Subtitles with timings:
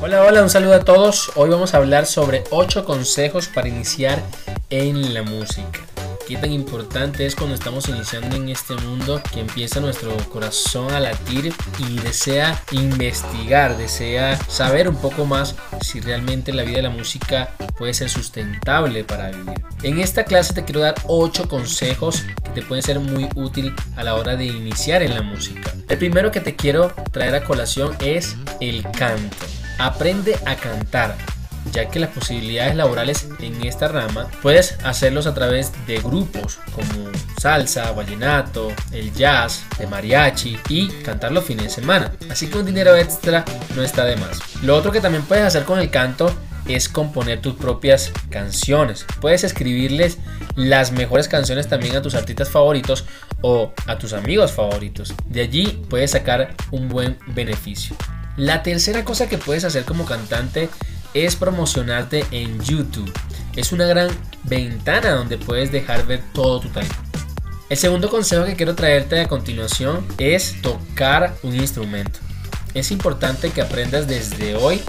[0.00, 1.32] Hola, hola, un saludo a todos.
[1.34, 4.22] Hoy vamos a hablar sobre 8 consejos para iniciar
[4.70, 5.87] en la música.
[6.28, 11.00] Qué tan importante es cuando estamos iniciando en este mundo que empieza nuestro corazón a
[11.00, 16.90] latir y desea investigar, desea saber un poco más si realmente la vida de la
[16.90, 19.64] música puede ser sustentable para vivir.
[19.82, 24.04] En esta clase te quiero dar 8 consejos que te pueden ser muy útil a
[24.04, 25.72] la hora de iniciar en la música.
[25.88, 29.46] El primero que te quiero traer a colación es el canto.
[29.78, 31.16] Aprende a cantar
[31.72, 37.10] ya que las posibilidades laborales en esta rama puedes hacerlos a través de grupos como
[37.40, 42.12] salsa, vallenato, el jazz, de mariachi y cantar los fines de semana.
[42.30, 43.44] Así que un dinero extra
[43.76, 44.40] no está de más.
[44.62, 46.34] Lo otro que también puedes hacer con el canto
[46.66, 49.06] es componer tus propias canciones.
[49.20, 50.18] Puedes escribirles
[50.54, 53.04] las mejores canciones también a tus artistas favoritos
[53.40, 55.14] o a tus amigos favoritos.
[55.26, 57.96] De allí puedes sacar un buen beneficio.
[58.36, 60.68] La tercera cosa que puedes hacer como cantante
[61.14, 63.12] es promocionarte en YouTube.
[63.56, 64.08] Es una gran
[64.44, 66.94] ventana donde puedes dejar ver todo tu talento.
[67.68, 72.18] El segundo consejo que quiero traerte a continuación es tocar un instrumento.
[72.74, 74.80] Es importante que aprendas desde hoy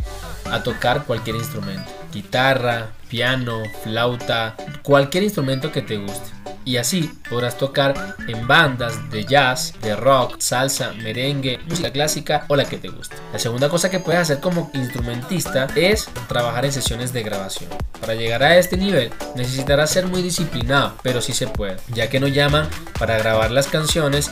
[0.49, 1.91] a tocar cualquier instrumento.
[2.13, 9.25] Guitarra, piano, flauta, cualquier instrumento que te guste y así podrás tocar en bandas de
[9.25, 13.15] jazz, de rock, salsa, merengue, música clásica o la que te guste.
[13.33, 17.69] La segunda cosa que puedes hacer como instrumentista es trabajar en sesiones de grabación.
[17.99, 22.19] Para llegar a este nivel necesitarás ser muy disciplinado, pero sí se puede, ya que
[22.19, 24.31] no llaman para grabar las canciones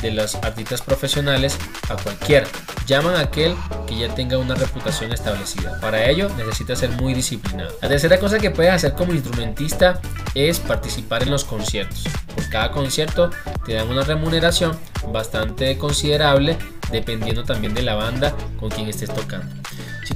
[0.00, 2.46] de los artistas profesionales a cualquiera.
[2.86, 3.54] Llaman a aquel
[3.86, 5.78] que ya tenga una reputación establecida.
[5.80, 7.72] Para ello necesitas ser muy disciplinado.
[7.80, 10.00] La tercera cosa que puedes hacer como instrumentista
[10.34, 12.04] es participar en los conciertos.
[12.34, 13.30] Por cada concierto
[13.64, 14.76] te dan una remuneración
[15.12, 16.56] bastante considerable
[16.90, 19.61] dependiendo también de la banda con quien estés tocando.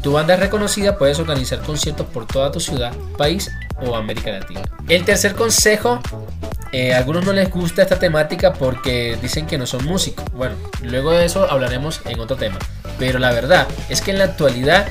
[0.06, 3.50] Tu banda es reconocida, puedes organizar conciertos por toda tu ciudad, país
[3.84, 4.62] o América Latina.
[4.88, 6.00] El tercer consejo,
[6.70, 10.24] eh, a algunos no les gusta esta temática porque dicen que no son músicos.
[10.32, 12.56] Bueno, luego de eso hablaremos en otro tema.
[13.00, 14.86] Pero la verdad es que en la actualidad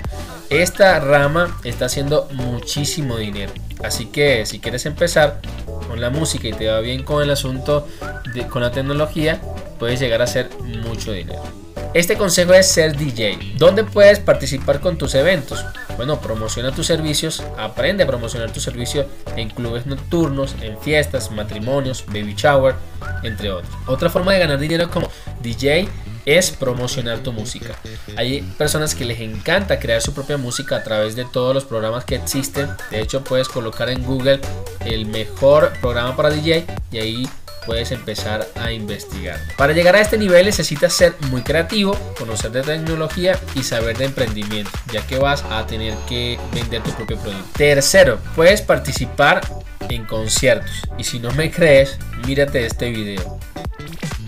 [0.49, 3.53] esta rama está haciendo muchísimo dinero.
[3.85, 5.39] Así que si quieres empezar
[5.87, 7.87] con la música y te va bien con el asunto
[8.33, 9.39] de, con la tecnología,
[9.79, 11.64] puedes llegar a hacer mucho dinero.
[11.95, 13.53] Este consejo es ser DJ.
[13.57, 15.63] ¿Dónde puedes participar con tus eventos?
[15.95, 19.05] Bueno, promociona tus servicios, aprende a promocionar tus servicios
[19.37, 22.75] en clubes nocturnos, en fiestas, matrimonios, baby shower,
[23.23, 23.73] entre otros.
[23.87, 25.09] Otra forma de ganar dinero como
[25.41, 25.87] DJ
[26.25, 27.75] es promocionar tu música.
[28.17, 32.03] Hay personas que les encanta crear su propia música a través de todos los programas
[32.03, 32.67] que existen.
[32.91, 34.41] De hecho, puedes colocar en Google
[34.81, 37.29] el mejor programa para DJ y ahí
[37.65, 39.39] puedes empezar a investigar.
[39.57, 44.05] Para llegar a este nivel necesitas ser muy creativo, conocer de tecnología y saber de
[44.05, 47.49] emprendimiento, ya que vas a tener que vender tu propio producto.
[47.57, 49.41] Tercero, puedes participar
[49.89, 50.71] en conciertos.
[50.97, 53.39] Y si no me crees, mírate este video.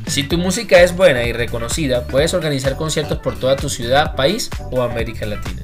[0.08, 4.50] Si tu música es buena y reconocida, puedes organizar conciertos por toda tu ciudad, país
[4.72, 5.64] o América Latina.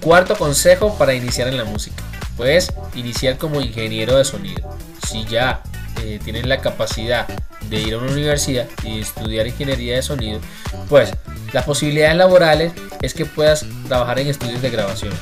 [0.00, 2.02] Cuarto consejo para iniciar en la música.
[2.36, 4.76] Puedes iniciar como ingeniero de sonido.
[5.06, 5.62] Si ya
[6.02, 7.26] eh, tienes la capacidad
[7.68, 10.40] de ir a una universidad y estudiar ingeniería de sonido,
[10.88, 11.10] pues
[11.52, 12.72] las posibilidades laborales
[13.02, 15.12] es que puedas trabajar en estudios de grabación.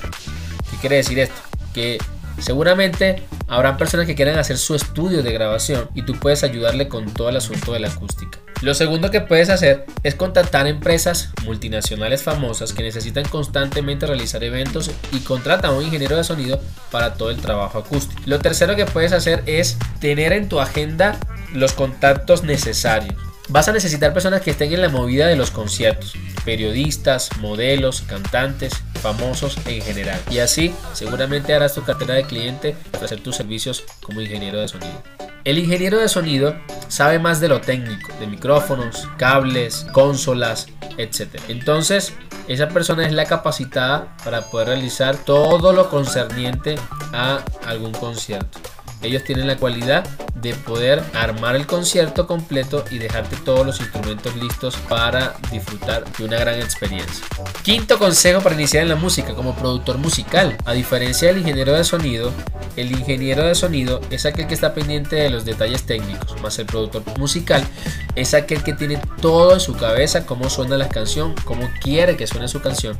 [0.70, 1.34] ¿Qué quiere decir esto?
[1.72, 1.98] Que
[2.42, 7.12] seguramente Habrán personas que quieran hacer su estudio de grabación y tú puedes ayudarle con
[7.12, 8.40] todo el asunto de la acústica.
[8.60, 14.90] Lo segundo que puedes hacer es contactar empresas multinacionales famosas que necesitan constantemente realizar eventos
[15.12, 16.60] y contratan a un ingeniero de sonido
[16.90, 18.20] para todo el trabajo acústico.
[18.26, 21.18] Lo tercero que puedes hacer es tener en tu agenda
[21.52, 23.14] los contactos necesarios.
[23.48, 26.14] Vas a necesitar personas que estén en la movida de los conciertos,
[26.44, 28.72] periodistas, modelos, cantantes,
[29.06, 30.20] famosos en general.
[30.30, 34.66] Y así seguramente harás tu cartera de cliente para hacer tus servicios como ingeniero de
[34.66, 35.00] sonido.
[35.44, 36.56] El ingeniero de sonido
[36.88, 40.66] sabe más de lo técnico, de micrófonos, cables, consolas,
[40.98, 41.40] etc.
[41.46, 42.14] Entonces,
[42.48, 46.74] esa persona es la capacitada para poder realizar todo lo concerniente
[47.12, 48.58] a algún concierto.
[49.02, 50.04] Ellos tienen la cualidad
[50.40, 56.24] de poder armar el concierto completo y dejarte todos los instrumentos listos para disfrutar de
[56.24, 57.24] una gran experiencia.
[57.62, 60.56] Quinto consejo para iniciar en la música como productor musical.
[60.64, 62.32] A diferencia del ingeniero de sonido,
[62.76, 66.66] el ingeniero de sonido es aquel que está pendiente de los detalles técnicos, más el
[66.66, 67.66] productor musical
[68.16, 72.26] es aquel que tiene todo en su cabeza, cómo suena la canción, cómo quiere que
[72.26, 72.98] suene su canción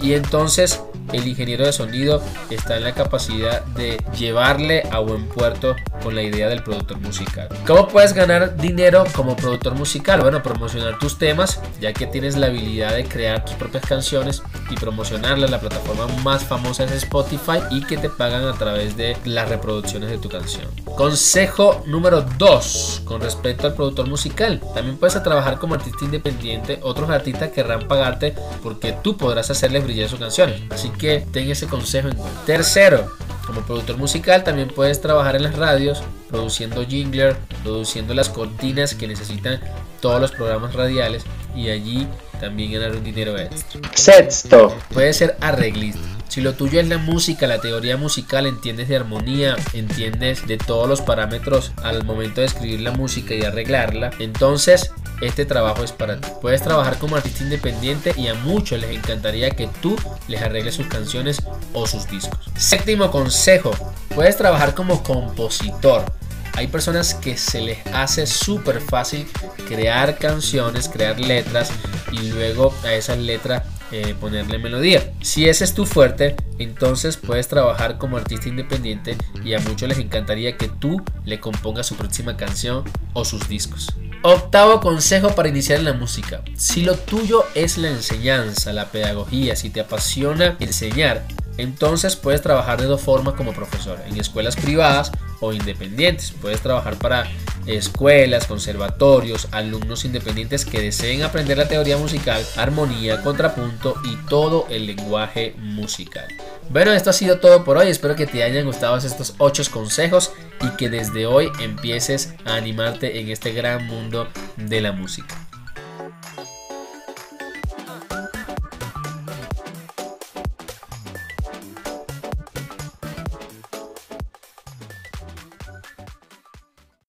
[0.00, 0.80] Y entonces
[1.12, 6.22] el ingeniero de sonido está en la capacidad de llevarle a buen puerto con la
[6.22, 7.48] idea del productor musical.
[7.66, 10.20] ¿Cómo puedes ganar dinero como productor musical?
[10.20, 14.74] Bueno, promocionar tus temas, ya que tienes la habilidad de crear tus propias canciones y
[14.76, 15.50] promocionarlas.
[15.50, 20.10] La plataforma más famosa es Spotify y que te pagan a través de las reproducciones
[20.10, 20.68] de tu canción.
[20.98, 24.60] Consejo número 2 con respecto al productor musical.
[24.74, 26.80] También puedes trabajar como artista independiente.
[26.82, 28.34] Otros artistas querrán pagarte
[28.64, 30.60] porque tú podrás hacerles brillar sus canciones.
[30.70, 32.44] Así que ten ese consejo en cuenta.
[32.44, 33.12] Tercero,
[33.46, 39.06] como productor musical también puedes trabajar en las radios, produciendo jingler, produciendo las cortinas que
[39.06, 39.60] necesitan
[40.00, 41.22] todos los programas radiales
[41.54, 42.08] y allí
[42.40, 43.80] también ganar un dinero extra.
[43.94, 44.76] Sexto.
[44.92, 46.17] Puedes ser arreglista.
[46.28, 50.86] Si lo tuyo es la música, la teoría musical, entiendes de armonía, entiendes de todos
[50.86, 54.92] los parámetros al momento de escribir la música y arreglarla, entonces
[55.22, 56.28] este trabajo es para ti.
[56.42, 59.96] Puedes trabajar como artista independiente y a muchos les encantaría que tú
[60.28, 61.42] les arregles sus canciones
[61.72, 62.38] o sus discos.
[62.56, 63.70] Séptimo consejo,
[64.14, 66.04] puedes trabajar como compositor.
[66.52, 69.26] Hay personas que se les hace súper fácil
[69.66, 71.70] crear canciones, crear letras
[72.12, 75.12] y luego a esas letras eh, ponerle melodía.
[75.22, 79.98] Si ese es tu fuerte, entonces puedes trabajar como artista independiente y a muchos les
[79.98, 83.94] encantaría que tú le compongas su próxima canción o sus discos.
[84.22, 86.42] Octavo consejo para iniciar en la música.
[86.56, 91.24] Si lo tuyo es la enseñanza, la pedagogía, si te apasiona enseñar,
[91.56, 96.32] entonces puedes trabajar de dos formas como profesor, en escuelas privadas o independientes.
[96.40, 97.28] Puedes trabajar para
[97.66, 104.86] escuelas, conservatorios, alumnos independientes que deseen aprender la teoría musical, armonía, contrapunto y todo el
[104.86, 106.26] lenguaje musical.
[106.70, 107.88] Bueno, esto ha sido todo por hoy.
[107.88, 113.20] Espero que te hayan gustado estos 8 consejos y que desde hoy empieces a animarte
[113.20, 115.47] en este gran mundo de la música.